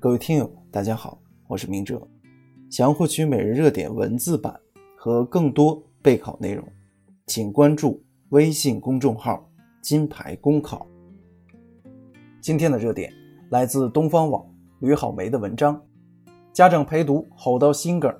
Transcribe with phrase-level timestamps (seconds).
[0.00, 2.00] 各位听友，大家好，我是明哲。
[2.70, 4.56] 想要获取每日热点文字版
[4.96, 6.64] 和更多备考内容，
[7.26, 9.50] 请关注微信公众号
[9.82, 10.86] “金牌公考”。
[12.40, 13.12] 今天的热点
[13.50, 14.46] 来自东方网
[14.78, 15.84] 吕好梅的文章：
[16.52, 18.14] 家长陪读吼到心梗，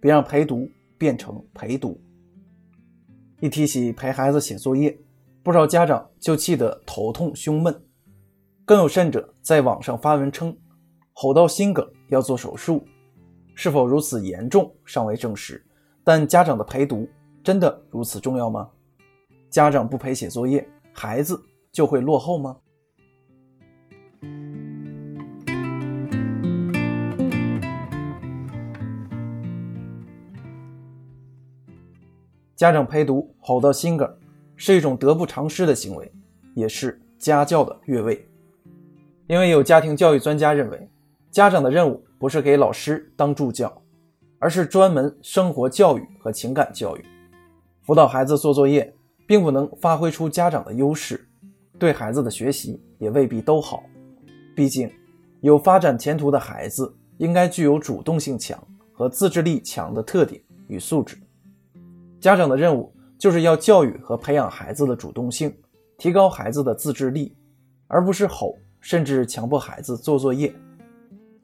[0.00, 0.68] 别让陪读
[0.98, 1.96] 变成陪读。
[3.38, 4.98] 一提起陪孩子写作业，
[5.44, 7.72] 不少家长就气得头痛胸闷，
[8.64, 10.56] 更有甚者在网上发文称。
[11.16, 12.84] 吼到心梗要做手术，
[13.54, 15.64] 是否如此严重尚未证实。
[16.02, 17.08] 但家长的陪读
[17.42, 18.68] 真的如此重要吗？
[19.48, 22.56] 家长不陪写作业，孩子就会落后吗？
[32.56, 34.18] 家长陪读吼到心梗，
[34.56, 36.12] 是一种得不偿失的行为，
[36.54, 38.28] 也是家教的越位。
[39.28, 40.90] 因为有家庭教育专家认为。
[41.34, 43.82] 家长的任务不是给老师当助教，
[44.38, 47.04] 而是专门生活教育和情感教育。
[47.82, 48.94] 辅导孩子做作业，
[49.26, 51.28] 并不能发挥出家长的优势，
[51.76, 53.82] 对孩子的学习也未必都好。
[54.54, 54.88] 毕竟，
[55.40, 58.56] 有发展前途的孩子应该具有主动性强
[58.92, 61.18] 和自制力强的特点与素质。
[62.20, 65.52] 家长的任务就是要教育和培养孩子的主动性，
[65.98, 67.36] 提高孩子的自制力，
[67.88, 70.54] 而不是吼甚至强迫孩子做作业。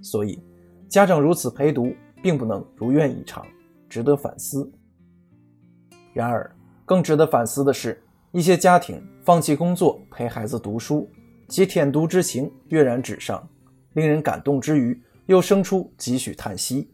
[0.02, 0.42] 所以，
[0.88, 3.46] 家长如此陪读，并不能如愿以偿，
[3.88, 4.70] 值得反思。
[6.12, 6.50] 然而，
[6.84, 11.08] 更值得反思的是，一些家庭放弃工作陪孩子读书，
[11.48, 13.46] 其舔犊之情跃然纸上，
[13.92, 16.90] 令人感动之余，又生出几许叹息。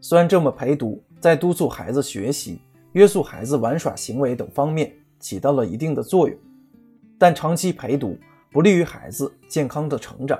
[0.00, 2.60] 虽然这么陪读，在督促孩子学习、
[2.92, 6.38] 约束孩子玩耍行为等方面起到了一定的作用，
[7.18, 8.16] 但长期陪读
[8.52, 10.38] 不利于孩子健康的成长。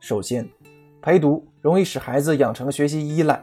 [0.00, 0.48] 首先，
[1.00, 3.40] 陪读容易使孩子养成学习依赖，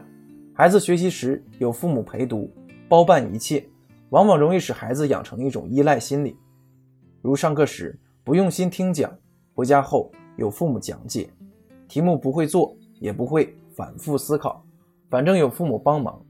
[0.52, 2.52] 孩子学习时有父母陪读，
[2.86, 3.66] 包办一切，
[4.10, 6.36] 往往容易使孩子养成一种依赖心理。
[7.22, 9.10] 如上课时不用心听讲，
[9.54, 11.30] 回家后有父母讲解，
[11.88, 14.62] 题目不会做也不会反复思考，
[15.08, 16.22] 反正有父母帮忙。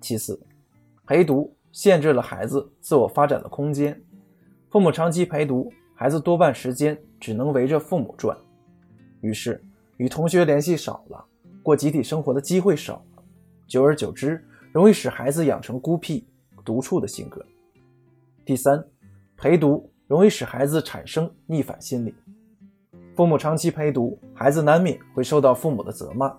[0.00, 0.44] 其次，
[1.06, 4.02] 陪读限制了孩子自我发展的空间，
[4.70, 8.36] 父母长期陪读，孩子多半时间只能围着父母转，
[9.20, 9.64] 于是。
[9.98, 11.24] 与同学联系少了，
[11.62, 13.22] 过集体生活的机会少了，
[13.66, 16.26] 久而久之，容易使孩子养成孤僻、
[16.64, 17.44] 独处的性格。
[18.44, 18.82] 第三，
[19.36, 22.14] 陪读容易使孩子产生逆反心理。
[23.14, 26.34] 父母长期陪读，孩子难免会受到父母的责骂，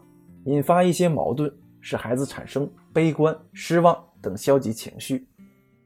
[0.46, 5.28] 引发一些矛盾，使孩子产生悲观、失望等消极情绪，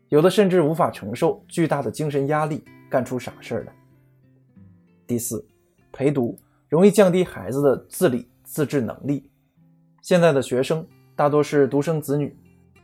[0.10, 3.74] 有的甚至无法承受巨大的精神压力，干出傻事儿来。
[5.06, 5.46] 第四，
[5.92, 6.40] 陪读。
[6.70, 9.30] 容易降低孩子的自理自制能力。
[10.02, 10.86] 现在的学生
[11.16, 12.38] 大多是独生子女，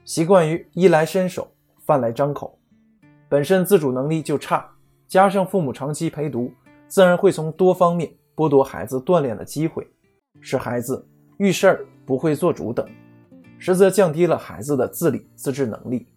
[0.06, 1.52] 习惯于衣来伸手、
[1.86, 2.58] 饭来张口，
[3.30, 4.70] 本身自主能力就差，
[5.08, 6.52] 加上父母长期陪读，
[6.88, 9.88] 自然会从多方面剥夺孩子锻炼的机会，
[10.40, 11.06] 使孩子
[11.38, 12.88] 遇事儿不会做主等，
[13.58, 16.08] 实则降低了孩子的自理自制能力。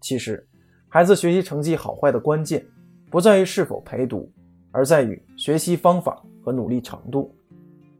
[0.00, 0.46] 其实，
[0.88, 2.64] 孩子学习成绩好坏的关键，
[3.10, 4.30] 不在于是否陪读，
[4.70, 6.22] 而在于学习方法。
[6.46, 7.34] 和努力程度，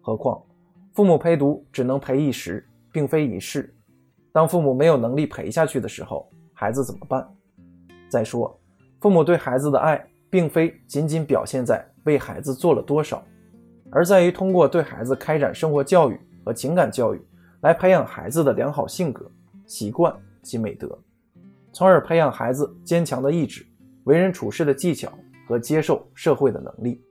[0.00, 0.40] 何况
[0.92, 3.74] 父母陪读只能陪一时，并非一世。
[4.30, 7.28] 当父母没有能力陪下去的时候，孩子怎么办？
[8.08, 8.56] 再说，
[9.00, 13.20] 父母对孩子的爱，并非仅仅表现在为孩子做了多少，
[13.90, 17.20] 而在于通过对孩子开展生活教育和情感教育，
[17.62, 19.28] 来培养孩子的良好性格、
[19.66, 20.96] 习惯及美德，
[21.72, 23.66] 从而培养孩子坚强的意志、
[24.04, 25.12] 为人处事的技巧
[25.48, 27.02] 和接受社会的能力。